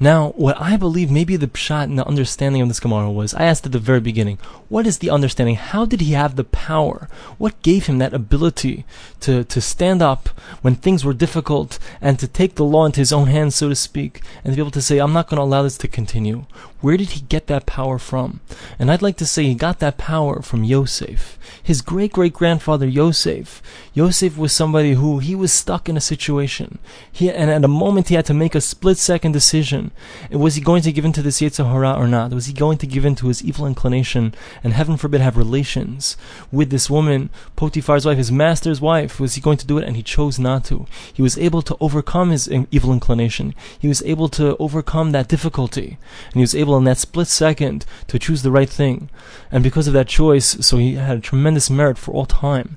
Now, 0.00 0.30
what 0.36 0.60
I 0.60 0.76
believe 0.76 1.10
maybe 1.10 1.34
the 1.34 1.48
pshat 1.48 1.84
and 1.84 1.98
the 1.98 2.06
understanding 2.06 2.62
of 2.62 2.68
this 2.68 2.78
Gemara 2.78 3.10
was, 3.10 3.34
I 3.34 3.44
asked 3.44 3.66
at 3.66 3.72
the 3.72 3.80
very 3.80 3.98
beginning, 3.98 4.38
what 4.68 4.86
is 4.86 4.98
the 4.98 5.10
understanding? 5.10 5.56
How 5.56 5.84
did 5.84 6.00
he 6.00 6.12
have 6.12 6.36
the 6.36 6.44
power? 6.44 7.08
What 7.36 7.60
gave 7.62 7.86
him 7.86 7.98
that 7.98 8.14
ability 8.14 8.84
to, 9.20 9.42
to 9.42 9.60
stand 9.60 10.00
up 10.00 10.28
when 10.62 10.76
things 10.76 11.04
were 11.04 11.14
difficult 11.14 11.80
and 12.00 12.16
to 12.20 12.28
take 12.28 12.54
the 12.54 12.64
law 12.64 12.86
into 12.86 13.00
his 13.00 13.12
own 13.12 13.26
hands, 13.26 13.56
so 13.56 13.68
to 13.68 13.74
speak, 13.74 14.22
and 14.44 14.52
to 14.52 14.56
be 14.56 14.62
able 14.62 14.70
to 14.70 14.82
say, 14.82 14.98
I'm 14.98 15.12
not 15.12 15.28
going 15.28 15.38
to 15.38 15.42
allow 15.42 15.64
this 15.64 15.78
to 15.78 15.88
continue? 15.88 16.46
Where 16.80 16.96
did 16.96 17.10
he 17.10 17.22
get 17.22 17.48
that 17.48 17.66
power 17.66 17.98
from? 17.98 18.38
And 18.78 18.90
I'd 18.90 19.02
like 19.02 19.16
to 19.16 19.26
say 19.26 19.42
he 19.44 19.56
got 19.56 19.80
that 19.80 19.98
power 19.98 20.42
from 20.42 20.62
Yosef. 20.62 21.36
His 21.60 21.82
great 21.82 22.12
great 22.12 22.32
grandfather 22.32 22.86
Yosef. 22.86 23.60
Yosef 23.94 24.38
was 24.38 24.52
somebody 24.52 24.92
who 24.92 25.18
he 25.18 25.34
was 25.34 25.52
stuck 25.52 25.88
in 25.88 25.96
a 25.96 26.00
situation. 26.00 26.78
He, 27.10 27.30
and 27.30 27.50
at 27.50 27.64
a 27.64 27.68
moment 27.68 28.08
he 28.08 28.14
had 28.14 28.26
to 28.26 28.34
make 28.34 28.54
a 28.54 28.60
split 28.60 28.96
second 28.98 29.32
decision. 29.32 29.87
Was 30.30 30.54
he 30.54 30.60
going 30.60 30.82
to 30.82 30.92
give 30.92 31.04
in 31.04 31.12
to 31.12 31.22
this 31.22 31.40
Yetzer 31.40 31.70
Hara 31.70 31.92
or 31.92 32.06
not? 32.06 32.32
Was 32.32 32.46
he 32.46 32.52
going 32.52 32.78
to 32.78 32.86
give 32.86 33.04
in 33.04 33.14
to 33.16 33.28
his 33.28 33.42
evil 33.42 33.66
inclination 33.66 34.34
and 34.62 34.72
heaven 34.72 34.96
forbid 34.96 35.20
have 35.20 35.36
relations 35.36 36.16
with 36.50 36.70
this 36.70 36.88
woman, 36.88 37.30
Potiphar's 37.56 38.06
wife, 38.06 38.18
his 38.18 38.32
master's 38.32 38.80
wife? 38.80 39.20
Was 39.20 39.34
he 39.34 39.40
going 39.40 39.58
to 39.58 39.66
do 39.66 39.78
it? 39.78 39.84
And 39.84 39.96
he 39.96 40.02
chose 40.02 40.38
not 40.38 40.64
to. 40.66 40.86
He 41.12 41.22
was 41.22 41.38
able 41.38 41.62
to 41.62 41.76
overcome 41.80 42.30
his 42.30 42.48
evil 42.48 42.92
inclination. 42.92 43.54
He 43.78 43.88
was 43.88 44.02
able 44.02 44.28
to 44.30 44.56
overcome 44.58 45.12
that 45.12 45.28
difficulty. 45.28 45.98
And 46.26 46.34
he 46.34 46.40
was 46.40 46.54
able 46.54 46.76
in 46.76 46.84
that 46.84 46.98
split 46.98 47.28
second 47.28 47.86
to 48.08 48.18
choose 48.18 48.42
the 48.42 48.50
right 48.50 48.68
thing. 48.68 49.10
And 49.50 49.64
because 49.64 49.86
of 49.86 49.94
that 49.94 50.08
choice, 50.08 50.64
so 50.66 50.76
he 50.76 50.94
had 50.94 51.18
a 51.18 51.20
tremendous 51.20 51.70
merit 51.70 51.98
for 51.98 52.12
all 52.12 52.26
time. 52.26 52.76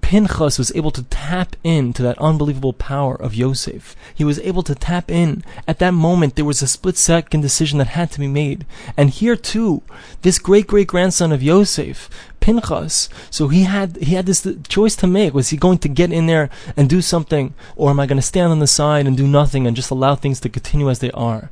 Pinchas 0.00 0.58
was 0.58 0.72
able 0.74 0.90
to 0.92 1.02
tap 1.04 1.54
into 1.62 2.02
that 2.02 2.18
unbelievable 2.18 2.72
power 2.72 3.14
of 3.14 3.34
Yosef. 3.34 3.94
He 4.14 4.24
was 4.24 4.38
able 4.40 4.62
to 4.62 4.74
tap 4.74 5.10
in. 5.10 5.44
At 5.66 5.80
that 5.80 5.92
moment, 5.92 6.34
there 6.34 6.44
was 6.44 6.62
a 6.62 6.66
split 6.66 6.96
second 6.96 7.42
decision 7.42 7.78
that 7.78 7.88
had 7.88 8.10
to 8.12 8.20
be 8.20 8.26
made. 8.26 8.64
And 8.96 9.10
here 9.10 9.36
too, 9.36 9.82
this 10.22 10.38
great 10.38 10.66
great 10.66 10.86
grandson 10.86 11.30
of 11.30 11.42
Yosef, 11.42 12.08
Pinchas, 12.40 13.08
so 13.30 13.48
he 13.48 13.64
had 13.64 13.96
he 13.96 14.14
had 14.14 14.26
this 14.26 14.46
choice 14.68 14.96
to 14.96 15.06
make. 15.06 15.34
Was 15.34 15.50
he 15.50 15.56
going 15.56 15.78
to 15.78 15.88
get 15.88 16.12
in 16.12 16.26
there 16.26 16.48
and 16.76 16.88
do 16.88 17.02
something, 17.02 17.54
or 17.76 17.90
am 17.90 18.00
I 18.00 18.06
going 18.06 18.16
to 18.16 18.22
stand 18.22 18.50
on 18.50 18.60
the 18.60 18.66
side 18.66 19.06
and 19.06 19.16
do 19.16 19.26
nothing 19.26 19.66
and 19.66 19.76
just 19.76 19.90
allow 19.90 20.14
things 20.14 20.40
to 20.40 20.48
continue 20.48 20.88
as 20.88 21.00
they 21.00 21.10
are? 21.10 21.50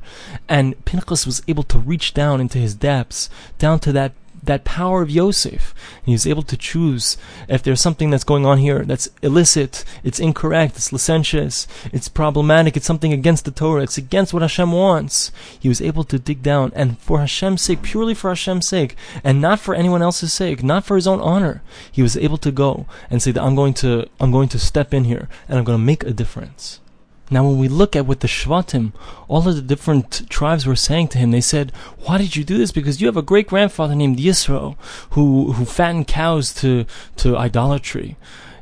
And 0.49 0.83
Pinchas 0.85 1.25
was 1.25 1.43
able 1.47 1.63
to 1.63 1.77
reach 1.77 2.13
down 2.13 2.41
into 2.41 2.57
his 2.57 2.73
depths, 2.73 3.29
down 3.59 3.79
to 3.81 3.91
that 3.91 4.13
that 4.47 4.63
power 4.65 5.01
of 5.01 5.09
Yosef. 5.09 5.73
And 5.99 6.07
he's 6.07 6.27
able 6.27 6.43
to 6.43 6.57
choose 6.57 7.17
if 7.47 7.63
there's 7.63 7.81
something 7.81 8.09
that's 8.09 8.23
going 8.23 8.45
on 8.45 8.57
here 8.57 8.83
that's 8.83 9.09
illicit, 9.21 9.85
it's 10.03 10.19
incorrect, 10.19 10.75
it's 10.75 10.91
licentious, 10.91 11.67
it's 11.93 12.09
problematic, 12.09 12.75
it's 12.75 12.85
something 12.85 13.13
against 13.13 13.45
the 13.45 13.51
Torah, 13.51 13.83
it's 13.83 13.97
against 13.97 14.33
what 14.33 14.41
Hashem 14.41 14.71
wants. 14.71 15.31
He 15.59 15.69
was 15.69 15.81
able 15.81 16.03
to 16.05 16.19
dig 16.19 16.41
down 16.41 16.71
and 16.75 16.97
for 16.99 17.19
Hashem's 17.19 17.61
sake, 17.61 17.81
purely 17.81 18.13
for 18.13 18.29
Hashem's 18.29 18.67
sake, 18.67 18.95
and 19.23 19.39
not 19.39 19.59
for 19.59 19.75
anyone 19.75 20.01
else's 20.01 20.33
sake, 20.33 20.63
not 20.63 20.85
for 20.85 20.95
his 20.95 21.07
own 21.07 21.19
honor, 21.21 21.61
he 21.91 22.01
was 22.01 22.17
able 22.17 22.37
to 22.37 22.51
go 22.51 22.85
and 23.09 23.21
say 23.21 23.31
that 23.31 23.43
I'm 23.43 23.55
going 23.55 23.73
to 23.75 24.07
I'm 24.19 24.31
going 24.31 24.49
to 24.49 24.59
step 24.59 24.93
in 24.93 25.03
here 25.03 25.29
and 25.47 25.57
I'm 25.57 25.63
going 25.63 25.79
to 25.79 25.85
make 25.85 26.03
a 26.03 26.11
difference. 26.11 26.79
Now, 27.29 27.45
when 27.45 27.59
we 27.59 27.67
look 27.67 27.95
at 27.95 28.05
what 28.05 28.21
the 28.21 28.27
Shvatim, 28.27 28.93
all 29.27 29.47
of 29.47 29.55
the 29.55 29.61
different 29.61 30.29
tribes 30.29 30.65
were 30.65 30.77
saying 30.77 31.09
to 31.09 31.17
him, 31.17 31.31
they 31.31 31.41
said, 31.41 31.73
"Why 32.05 32.17
did 32.17 32.35
you 32.37 32.43
do 32.45 32.57
this? 32.57 32.71
Because 32.71 33.01
you 33.01 33.07
have 33.07 33.17
a 33.17 33.21
great 33.21 33.47
grandfather 33.47 33.95
named 33.95 34.17
Yisro, 34.17 34.77
who 35.11 35.51
who 35.53 35.65
fattened 35.65 36.07
cows 36.07 36.53
to 36.55 36.85
to 37.17 37.37
idolatry." 37.37 38.15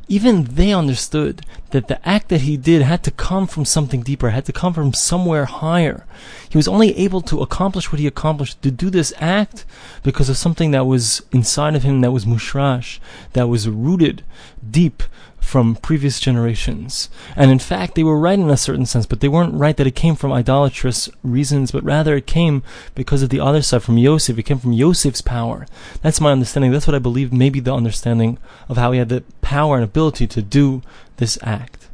Even 0.08 0.44
they 0.44 0.72
understood 0.72 1.42
that 1.72 1.88
the 1.88 2.00
act 2.08 2.30
that 2.30 2.42
he 2.42 2.58
did 2.58 2.84
had 2.84 3.02
to 3.04 3.12
come 3.12 3.48
from 3.48 3.66
something 3.66 4.02
deeper, 4.04 4.30
had 4.30 4.46
to 4.46 4.54
come 4.54 4.72
from 4.72 4.94
somewhere 4.94 5.46
higher. 5.46 6.06
He 6.48 6.58
was 6.58 6.68
only 6.68 6.96
able 6.96 7.22
to 7.22 7.42
accomplish 7.42 7.92
what 7.92 8.00
he 8.00 8.06
accomplished, 8.06 8.62
to 8.62 8.70
do 8.70 8.92
this 8.92 9.14
act, 9.20 9.66
because 10.04 10.30
of 10.30 10.38
something 10.38 10.70
that 10.72 10.86
was 10.86 11.24
inside 11.32 11.76
of 11.76 11.82
him 11.82 12.02
that 12.02 12.12
was 12.12 12.26
mushrash, 12.26 13.00
that 13.34 13.50
was 13.50 13.68
rooted 13.68 14.24
deep 14.70 15.02
from 15.46 15.76
previous 15.76 16.20
generations. 16.20 17.10
And 17.36 17.52
in 17.52 17.60
fact, 17.60 17.96
they 17.96 18.04
were 18.04 18.20
right 18.20 18.38
in 18.38 18.50
a 18.50 18.58
certain 18.58 18.86
sense, 18.86 19.06
but 19.06 19.20
they 19.20 19.28
weren't 19.28 19.54
right 19.54 19.78
that 19.78 19.88
it 19.88 19.96
came 19.96 20.16
from 20.16 20.34
idolatrous 20.34 21.08
reasons, 21.24 21.72
but 21.72 21.84
rather 21.84 22.16
it 22.16 22.26
came 22.26 22.64
because 22.96 23.22
of 23.22 23.30
the 23.30 23.40
other 23.40 23.62
side, 23.62 23.84
from 23.84 23.98
Yosef. 23.98 24.38
It 24.38 24.44
came 24.44 24.60
from 24.60 24.74
Yosef's 24.74 25.22
power. 25.22 25.68
That's 26.02 26.20
my 26.20 26.32
understanding. 26.32 26.72
That's 26.72 26.88
what 26.88 26.96
I 26.96 27.00
believe 27.00 27.32
may 27.32 27.50
be 27.50 27.60
the 27.60 27.74
understanding 27.74 28.40
of 28.68 28.78
how 28.78 28.92
he 28.92 29.00
had 29.00 29.10
the 29.10 29.24
power 29.42 29.76
and 29.76 29.84
ability 29.84 30.28
to 30.28 30.42
do 30.42 30.82
this 31.18 31.38
act. 31.44 31.88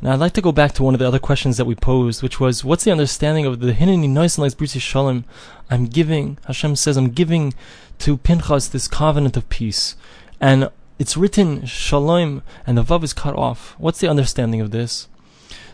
Now, 0.00 0.12
I'd 0.12 0.20
like 0.20 0.34
to 0.34 0.42
go 0.42 0.52
back 0.52 0.72
to 0.74 0.84
one 0.84 0.94
of 0.94 1.00
the 1.00 1.08
other 1.08 1.18
questions 1.18 1.56
that 1.56 1.64
we 1.64 1.74
posed, 1.74 2.22
which 2.22 2.38
was, 2.38 2.64
what's 2.64 2.84
the 2.84 2.92
understanding 2.92 3.46
of 3.46 3.58
the 3.58 3.72
Hineni 3.72 4.08
Noisenleis 4.08 4.54
Brisi 4.54 4.80
Shalom? 4.80 5.24
I'm 5.70 5.86
giving, 5.86 6.38
Hashem 6.46 6.76
says, 6.76 6.96
I'm 6.96 7.10
giving 7.10 7.54
to 8.00 8.16
Pinchas 8.16 8.68
this 8.68 8.86
covenant 8.86 9.36
of 9.36 9.48
peace. 9.48 9.96
And 10.40 10.70
it's 10.98 11.16
written 11.16 11.64
shalom 11.64 12.42
and 12.66 12.76
the 12.76 12.82
vav 12.82 13.04
is 13.04 13.12
cut 13.12 13.36
off. 13.36 13.74
What's 13.78 14.00
the 14.00 14.08
understanding 14.08 14.60
of 14.60 14.70
this? 14.70 15.08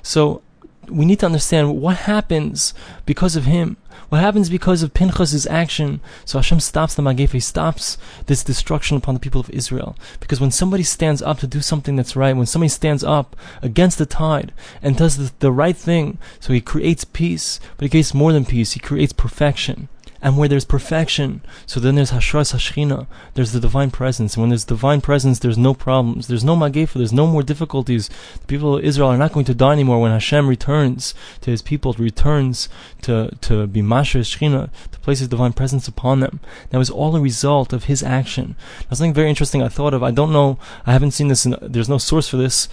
So 0.02 0.42
we 0.88 1.06
need 1.06 1.20
to 1.20 1.26
understand 1.26 1.80
what 1.80 1.96
happens 1.96 2.74
because 3.06 3.36
of 3.36 3.44
him. 3.44 3.76
What 4.10 4.20
happens 4.20 4.50
because 4.50 4.82
of 4.82 4.92
Pinchas's 4.92 5.46
action? 5.46 6.00
So 6.24 6.38
Hashem 6.38 6.60
stops 6.60 6.94
the 6.94 7.02
Magef, 7.02 7.42
stops 7.42 7.96
this 8.26 8.44
destruction 8.44 8.96
upon 8.96 9.14
the 9.14 9.20
people 9.20 9.40
of 9.40 9.50
Israel. 9.50 9.96
Because 10.20 10.40
when 10.40 10.50
somebody 10.50 10.82
stands 10.82 11.22
up 11.22 11.38
to 11.38 11.46
do 11.46 11.60
something 11.60 11.96
that's 11.96 12.14
right, 12.14 12.36
when 12.36 12.46
somebody 12.46 12.68
stands 12.68 13.02
up 13.02 13.34
against 13.62 13.98
the 13.98 14.06
tide 14.06 14.52
and 14.82 14.96
does 14.96 15.16
the, 15.16 15.32
the 15.38 15.50
right 15.50 15.76
thing, 15.76 16.18
so 16.38 16.52
he 16.52 16.60
creates 16.60 17.04
peace, 17.04 17.60
but 17.76 17.84
he 17.84 17.88
creates 17.88 18.14
more 18.14 18.32
than 18.32 18.44
peace, 18.44 18.72
he 18.72 18.80
creates 18.80 19.12
perfection 19.12 19.88
and 20.24 20.38
where 20.38 20.48
there's 20.48 20.64
perfection, 20.64 21.42
so 21.66 21.78
then 21.78 21.96
there's 21.96 22.10
Hashras 22.10 22.54
Hashchina, 22.54 23.06
there's 23.34 23.52
the 23.52 23.60
divine 23.60 23.90
presence. 23.90 24.34
And 24.34 24.40
when 24.40 24.48
there's 24.48 24.64
divine 24.64 25.02
presence, 25.02 25.38
there's 25.38 25.58
no 25.58 25.74
problems, 25.74 26.28
there's 26.28 26.42
no 26.42 26.56
Magefa, 26.56 26.94
there's 26.94 27.12
no 27.12 27.26
more 27.26 27.42
difficulties. 27.42 28.08
The 28.40 28.46
people 28.46 28.78
of 28.78 28.84
Israel 28.84 29.10
are 29.10 29.18
not 29.18 29.34
going 29.34 29.44
to 29.44 29.54
die 29.54 29.72
anymore 29.72 30.00
when 30.00 30.12
Hashem 30.12 30.48
returns 30.48 31.14
to 31.42 31.50
his 31.50 31.60
people, 31.60 31.92
returns 31.98 32.70
to, 33.02 33.36
to 33.42 33.66
be 33.66 33.82
Masha 33.82 34.20
Shechina, 34.20 34.70
to 34.92 35.00
place 35.00 35.18
his 35.18 35.28
divine 35.28 35.52
presence 35.52 35.86
upon 35.88 36.20
them. 36.20 36.40
That 36.70 36.78
was 36.78 36.88
all 36.88 37.14
a 37.14 37.20
result 37.20 37.74
of 37.74 37.84
his 37.84 38.02
action. 38.02 38.56
Now, 38.90 38.94
something 38.94 39.12
very 39.12 39.28
interesting 39.28 39.62
I 39.62 39.68
thought 39.68 39.92
of, 39.92 40.02
I 40.02 40.10
don't 40.10 40.32
know, 40.32 40.58
I 40.86 40.94
haven't 40.94 41.10
seen 41.10 41.28
this, 41.28 41.44
in, 41.44 41.54
there's 41.60 41.90
no 41.90 41.98
source 41.98 42.30
for 42.30 42.38
this, 42.38 42.66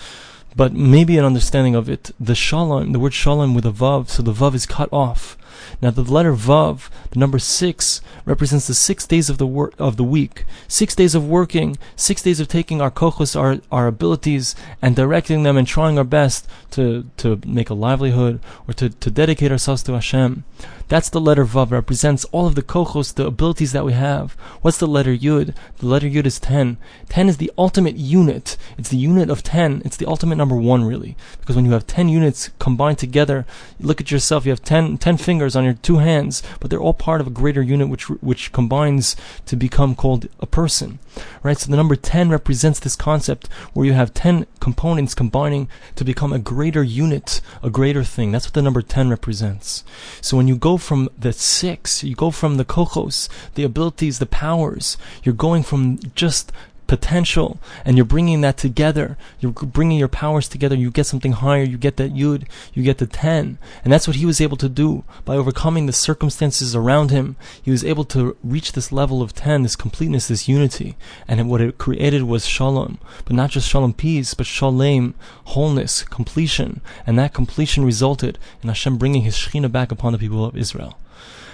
but 0.56 0.72
maybe 0.72 1.18
an 1.18 1.26
understanding 1.26 1.76
of 1.76 1.90
it. 1.90 2.12
The 2.18 2.34
shalom, 2.34 2.94
the 2.94 3.00
word 3.00 3.14
shalom 3.14 3.54
with 3.54 3.66
a 3.66 3.72
vav, 3.72 4.08
so 4.08 4.24
the 4.24 4.32
vav 4.32 4.56
is 4.56 4.66
cut 4.66 4.88
off. 4.94 5.38
Now 5.82 5.92
the 5.92 6.04
letter 6.04 6.34
Vav, 6.34 6.90
the 7.12 7.20
number 7.20 7.40
six, 7.40 8.02
represents 8.26 8.68
the 8.68 8.74
six 8.74 9.06
days 9.08 9.30
of 9.30 9.38
the 9.38 9.48
work 9.48 9.74
of 9.78 9.98
the 9.98 10.04
week. 10.04 10.46
Six 10.68 10.96
days 10.96 11.16
of 11.16 11.28
working, 11.28 11.78
six 11.96 12.22
days 12.22 12.40
of 12.40 12.48
taking 12.48 12.82
our 12.82 12.92
kochos, 12.92 13.40
our, 13.40 13.60
our 13.72 13.88
abilities, 13.88 14.56
and 14.82 14.96
directing 14.96 15.44
them 15.44 15.58
and 15.58 15.68
trying 15.68 15.98
our 15.98 16.04
best 16.04 16.48
to, 16.72 17.10
to 17.18 17.40
make 17.46 17.70
a 17.70 17.74
livelihood 17.74 18.40
or 18.68 18.74
to, 18.76 18.90
to 18.90 19.12
dedicate 19.12 19.52
ourselves 19.52 19.84
to 19.84 19.94
Hashem. 19.94 20.44
That's 20.92 21.10
the 21.10 21.22
letter 21.22 21.46
Vav, 21.46 21.72
represents 21.72 22.26
all 22.34 22.48
of 22.48 22.56
the 22.56 22.62
kochos, 22.62 23.14
the 23.14 23.26
abilities 23.26 23.72
that 23.72 23.86
we 23.86 23.94
have. 23.94 24.34
What's 24.62 24.78
the 24.78 24.88
letter 24.88 25.16
Yud? 25.16 25.56
The 25.78 25.86
letter 25.86 26.06
Yud 26.06 26.26
is 26.26 26.38
10. 26.38 26.76
10 27.08 27.30
is 27.30 27.38
the 27.38 27.50
ultimate 27.58 27.96
unit. 27.96 28.58
It's 28.78 28.90
the 28.90 28.98
unit 28.98 29.30
of 29.30 29.42
10. 29.42 29.84
It's 29.86 29.96
the 29.96 30.06
ultimate 30.06 30.36
number 30.36 30.58
one, 30.58 30.84
really. 30.84 31.16
Because 31.40 31.56
when 31.56 31.64
you 31.64 31.72
have 31.72 31.88
10 31.88 32.10
units 32.10 32.50
combined 32.60 32.98
together, 32.98 33.46
look 33.80 34.02
at 34.02 34.12
yourself, 34.12 34.46
you 34.46 34.52
have 34.52 34.66
10, 34.66 34.98
10 34.98 35.16
fingers 35.16 35.56
on 35.56 35.64
your 35.64 35.76
two 35.76 36.00
hands, 36.00 36.44
but 36.60 36.70
they're 36.70 36.82
all 36.82 36.94
part 36.94 37.22
of 37.22 37.28
a 37.28 37.30
greater 37.30 37.62
unit 37.62 37.88
which, 37.88 38.10
which 38.10 38.52
combines 38.52 39.16
to 39.46 39.56
become 39.56 39.96
called 39.96 40.28
a 40.42 40.46
person. 40.46 41.00
Right? 41.42 41.58
So 41.58 41.72
the 41.72 41.78
number 41.78 41.96
10 41.96 42.30
represents 42.30 42.82
this 42.82 42.98
concept 42.98 43.48
where 43.72 43.86
you 43.86 43.94
have 43.94 44.14
10 44.14 44.46
components 44.60 45.16
combining 45.16 45.70
to 45.96 46.04
become 46.04 46.34
a 46.34 46.40
greater 46.40 46.84
unit, 46.84 47.40
a 47.64 47.70
greater 47.70 48.04
thing. 48.04 48.34
That's 48.34 48.48
what 48.48 48.56
the 48.56 48.62
number 48.62 48.82
10 48.82 49.10
represents. 49.10 49.86
So 50.20 50.36
when 50.36 50.50
you 50.50 50.58
go 50.58 50.81
from 50.82 51.10
the 51.18 51.32
6, 51.32 52.04
you 52.04 52.16
go 52.16 52.32
from 52.32 52.58
the 52.58 52.66
kochos, 52.66 53.30
the 53.56 53.64
abilities, 53.64 54.20
the 54.20 54.26
powers, 54.26 54.98
you're 55.24 55.34
going 55.34 55.64
from 55.64 56.00
just 56.16 56.52
potential 56.92 57.58
and 57.86 57.96
you're 57.96 58.04
bringing 58.06 58.42
that 58.42 58.58
together. 58.58 59.18
You're 59.40 59.54
bringing 59.54 59.98
your 59.98 60.10
powers 60.10 60.50
together. 60.50 60.76
You 60.76 60.92
get 60.92 61.06
something 61.06 61.32
higher. 61.32 61.64
You 61.64 61.78
get 61.78 61.96
that 61.96 62.14
yud. 62.14 62.50
You 62.74 62.84
get 62.84 62.98
the 62.98 63.08
10 63.08 63.58
and 63.86 63.94
that's 63.94 64.08
what 64.08 64.18
he 64.18 64.26
was 64.26 64.42
able 64.42 64.58
to 64.58 64.68
do. 64.68 65.06
By 65.24 65.38
overcoming 65.38 65.86
the 65.86 65.94
circumstances 65.94 66.76
around 66.76 67.10
him 67.10 67.38
he 67.64 67.72
was 67.72 67.86
able 67.86 68.04
to 68.16 68.36
reach 68.44 68.74
this 68.74 68.92
level 68.92 69.22
of 69.22 69.34
10 69.34 69.64
this 69.64 69.78
completeness 69.78 70.28
this 70.28 70.50
unity. 70.50 70.98
And 71.30 71.50
what 71.50 71.62
it 71.62 71.78
created 71.78 72.24
was 72.24 72.46
shalom. 72.46 73.00
But 73.24 73.38
not 73.38 73.52
just 73.52 73.70
shalom 73.70 73.94
peace 73.94 74.34
but 74.34 74.46
shalom 74.46 75.16
wholeness 75.46 76.04
completion. 76.04 76.82
And 77.08 77.18
that 77.18 77.34
completion 77.34 77.86
resulted 77.86 78.38
in 78.62 78.68
Hashem 78.68 78.98
bringing 78.98 79.22
his 79.22 79.36
Shekhinah 79.36 79.72
back 79.72 79.94
upon 79.94 80.12
the 80.12 80.20
people 80.20 80.44
of 80.44 80.58
Israel 80.58 80.98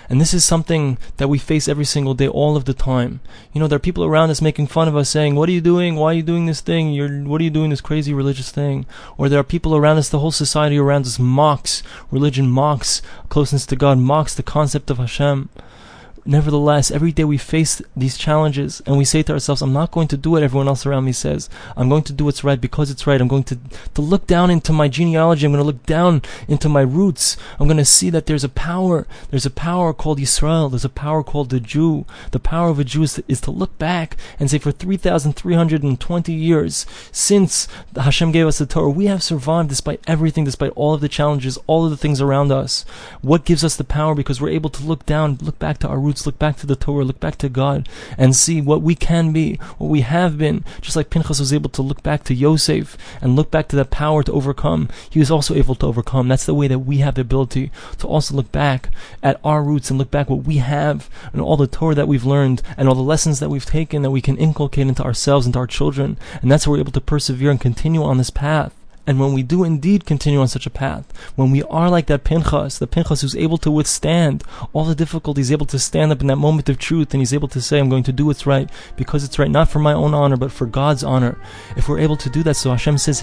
and 0.09 0.21
this 0.21 0.33
is 0.33 0.45
something 0.45 0.97
that 1.17 1.27
we 1.27 1.37
face 1.37 1.67
every 1.67 1.85
single 1.85 2.13
day, 2.13 2.27
all 2.27 2.55
of 2.55 2.65
the 2.65 2.73
time. 2.73 3.19
You 3.53 3.59
know, 3.59 3.67
there 3.67 3.77
are 3.77 3.79
people 3.79 4.05
around 4.05 4.29
us 4.29 4.41
making 4.41 4.67
fun 4.67 4.87
of 4.87 4.95
us, 4.95 5.09
saying, 5.09 5.35
"What 5.35 5.49
are 5.49 5.51
you 5.51 5.61
doing? 5.61 5.95
Why 5.95 6.11
are 6.11 6.13
you 6.13 6.23
doing 6.23 6.45
this 6.45 6.61
thing? 6.61 6.93
You're 6.93 7.23
what 7.23 7.41
are 7.41 7.43
you 7.43 7.49
doing 7.49 7.69
this 7.69 7.81
crazy 7.81 8.13
religious 8.13 8.51
thing?" 8.51 8.85
Or 9.17 9.29
there 9.29 9.39
are 9.39 9.43
people 9.43 9.75
around 9.75 9.97
us, 9.97 10.09
the 10.09 10.19
whole 10.19 10.31
society 10.31 10.77
around 10.77 11.05
us 11.05 11.19
mocks 11.19 11.83
religion, 12.11 12.49
mocks 12.49 13.01
closeness 13.29 13.65
to 13.67 13.75
God, 13.75 13.97
mocks 13.97 14.33
the 14.33 14.43
concept 14.43 14.89
of 14.89 14.97
Hashem. 14.97 15.49
Nevertheless, 16.27 16.91
every 16.91 17.13
day 17.13 17.23
we 17.23 17.37
face 17.37 17.81
these 17.95 18.17
challenges 18.17 18.81
and 18.85 18.97
we 18.97 19.05
say 19.05 19.23
to 19.23 19.31
ourselves, 19.31 19.61
I'm 19.61 19.71
not 19.71 19.91
going 19.91 20.09
to 20.09 20.17
do 20.17 20.31
what 20.31 20.43
everyone 20.43 20.67
else 20.67 20.85
around 20.85 21.05
me 21.05 21.13
says. 21.13 21.49
I'm 21.77 21.87
going 21.87 22.03
to 22.03 22.11
do 22.11 22.25
what's 22.25 22.43
right 22.43 22.59
because 22.59 22.91
it's 22.91 23.07
right. 23.07 23.21
I'm 23.21 23.29
going 23.29 23.45
to, 23.45 23.57
to 23.93 24.01
look 24.01 24.27
down 24.27 24.51
into 24.51 24.73
my 24.73 24.89
genealogy. 24.89 25.45
I'm 25.45 25.53
going 25.53 25.63
to 25.63 25.65
look 25.65 25.85
down 25.85 26.21
into 26.49 26.67
my 26.67 26.81
roots. 26.81 27.37
I'm 27.61 27.67
going 27.67 27.77
to 27.77 27.85
see 27.85 28.09
that 28.09 28.25
there's 28.25 28.43
a 28.43 28.49
power. 28.49 29.07
There's 29.29 29.45
a 29.45 29.49
power 29.49 29.93
called 29.93 30.19
Israel. 30.19 30.67
There's 30.67 30.83
a 30.83 30.89
power 30.89 31.23
called 31.23 31.49
the 31.49 31.61
Jew. 31.61 32.05
The 32.31 32.41
power 32.41 32.71
of 32.71 32.79
a 32.79 32.83
Jew 32.83 33.03
is 33.03 33.23
is 33.29 33.39
to 33.41 33.51
look 33.51 33.77
back 33.77 34.17
and 34.37 34.51
say, 34.51 34.57
for 34.57 34.73
3,320 34.73 36.33
years 36.33 36.85
since 37.13 37.69
Hashem 37.95 38.33
gave 38.33 38.47
us 38.47 38.57
the 38.57 38.65
Torah, 38.65 38.89
we 38.89 39.05
have 39.05 39.23
survived 39.23 39.69
despite 39.69 40.01
everything, 40.05 40.43
despite 40.43 40.71
all 40.75 40.93
of 40.93 40.99
the 40.99 41.07
challenges, 41.07 41.57
all 41.67 41.85
of 41.85 41.91
the 41.91 41.97
things 41.97 42.19
around 42.19 42.51
us. 42.51 42.83
What 43.21 43.45
gives 43.45 43.63
us 43.63 43.77
the 43.77 43.85
power? 43.85 44.13
Because 44.13 44.41
we're 44.41 44.49
able 44.49 44.69
to 44.71 44.83
look 44.83 45.05
down, 45.05 45.37
look 45.41 45.57
back 45.57 45.77
to 45.79 45.87
our 45.87 45.97
roots 45.97 46.16
roots, 46.17 46.25
look 46.25 46.39
back 46.39 46.57
to 46.57 46.65
the 46.67 46.75
Torah, 46.75 47.05
look 47.05 47.19
back 47.19 47.37
to 47.37 47.49
God, 47.49 47.87
and 48.17 48.35
see 48.35 48.61
what 48.61 48.81
we 48.81 48.95
can 48.95 49.31
be, 49.31 49.57
what 49.77 49.89
we 49.89 50.01
have 50.01 50.37
been. 50.37 50.63
Just 50.81 50.95
like 50.95 51.09
Pinchas 51.09 51.39
was 51.39 51.53
able 51.53 51.69
to 51.69 51.81
look 51.81 52.01
back 52.01 52.23
to 52.23 52.33
Yosef 52.33 52.97
and 53.21 53.35
look 53.35 53.51
back 53.51 53.67
to 53.69 53.75
that 53.75 53.91
power 53.91 54.23
to 54.23 54.31
overcome, 54.31 54.89
he 55.09 55.19
was 55.19 55.29
also 55.31 55.53
able 55.53 55.75
to 55.75 55.85
overcome. 55.85 56.27
That's 56.27 56.45
the 56.45 56.55
way 56.55 56.67
that 56.67 56.79
we 56.79 56.97
have 56.97 57.15
the 57.15 57.21
ability 57.21 57.71
to 57.99 58.07
also 58.07 58.35
look 58.35 58.51
back 58.51 58.89
at 59.21 59.39
our 59.43 59.63
roots 59.63 59.89
and 59.89 59.99
look 59.99 60.11
back 60.11 60.29
what 60.29 60.43
we 60.43 60.57
have 60.57 61.09
and 61.33 61.41
all 61.41 61.57
the 61.57 61.67
Torah 61.67 61.95
that 61.95 62.07
we've 62.07 62.25
learned 62.25 62.61
and 62.77 62.89
all 62.89 62.95
the 62.95 63.01
lessons 63.01 63.39
that 63.39 63.49
we've 63.49 63.65
taken 63.65 64.01
that 64.01 64.11
we 64.11 64.21
can 64.21 64.37
inculcate 64.37 64.87
into 64.87 65.03
ourselves 65.03 65.45
and 65.45 65.53
to 65.53 65.59
our 65.59 65.67
children. 65.67 66.17
And 66.41 66.51
that's 66.51 66.65
how 66.65 66.71
we're 66.71 66.79
able 66.79 66.91
to 66.93 67.01
persevere 67.01 67.51
and 67.51 67.61
continue 67.61 68.03
on 68.03 68.17
this 68.17 68.29
path. 68.29 68.76
And 69.07 69.19
when 69.19 69.33
we 69.33 69.41
do 69.41 69.63
indeed 69.63 70.05
continue 70.05 70.41
on 70.41 70.49
such 70.49 70.65
a 70.65 70.69
path, 70.69 71.05
when 71.35 71.49
we 71.49 71.63
are 71.63 71.89
like 71.89 72.07
that 72.07 72.25
Pinchas, 72.25 72.77
the 72.77 72.87
Pinchas 72.87 73.21
who's 73.21 73.35
able 73.35 73.57
to 73.59 73.71
withstand 73.71 74.43
all 74.73 74.83
the 74.83 74.93
difficulties, 74.93 75.51
able 75.51 75.65
to 75.67 75.79
stand 75.79 76.11
up 76.11 76.19
in 76.19 76.27
that 76.27 76.35
moment 76.35 76.67
of 76.67 76.77
truth, 76.77 77.13
and 77.13 77.21
he's 77.21 77.33
able 77.33 77.47
to 77.47 77.61
say, 77.61 77.79
I'm 77.79 77.89
going 77.89 78.03
to 78.03 78.11
do 78.11 78.25
what's 78.25 78.45
right 78.45 78.69
because 78.97 79.23
it's 79.23 79.39
right, 79.39 79.49
not 79.49 79.69
for 79.69 79.79
my 79.79 79.93
own 79.93 80.13
honor, 80.13 80.35
but 80.35 80.51
for 80.51 80.65
God's 80.65 81.05
honor. 81.05 81.39
If 81.77 81.87
we're 81.87 81.99
able 81.99 82.17
to 82.17 82.29
do 82.29 82.43
that, 82.43 82.55
so 82.55 82.71
Hashem 82.71 82.97
says. 82.97 83.21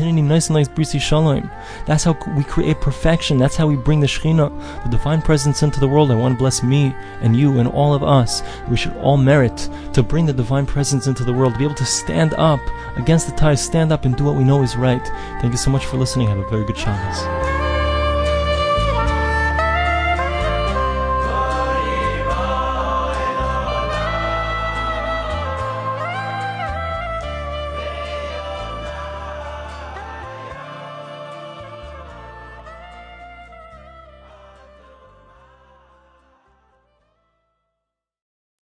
That's 1.86 2.04
how 2.04 2.18
we 2.36 2.44
create 2.44 2.80
perfection. 2.80 3.38
That's 3.38 3.56
how 3.56 3.66
we 3.66 3.76
bring 3.76 4.00
the 4.00 4.06
Shekhinah, 4.06 4.84
the 4.84 4.90
divine 4.90 5.20
presence 5.20 5.62
into 5.62 5.80
the 5.80 5.88
world. 5.88 6.10
I 6.10 6.16
want 6.16 6.34
to 6.34 6.38
bless 6.38 6.62
me 6.62 6.94
and 7.20 7.36
you 7.36 7.58
and 7.58 7.68
all 7.68 7.92
of 7.92 8.02
us. 8.02 8.42
We 8.70 8.76
should 8.76 8.96
all 8.96 9.18
merit 9.18 9.68
to 9.92 10.02
bring 10.02 10.24
the 10.24 10.32
divine 10.32 10.64
presence 10.66 11.06
into 11.06 11.24
the 11.24 11.32
world, 11.32 11.52
to 11.52 11.58
be 11.58 11.64
able 11.64 11.74
to 11.74 11.84
stand 11.84 12.32
up 12.34 12.60
against 12.96 13.28
the 13.28 13.36
ties, 13.36 13.62
stand 13.62 13.92
up 13.92 14.04
and 14.04 14.16
do 14.16 14.24
what 14.24 14.36
we 14.36 14.44
know 14.44 14.62
is 14.62 14.76
right. 14.76 15.04
Thank 15.40 15.52
you 15.52 15.58
so 15.58 15.70
much 15.74 15.86
for 15.86 15.96
listening. 15.96 16.28
Have 16.28 16.38
a 16.38 16.48
very 16.48 16.62
good 16.62 16.78
Shabbos. 16.78 17.53